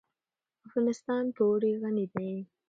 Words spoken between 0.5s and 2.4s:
افغانستان په اوړي غني دی.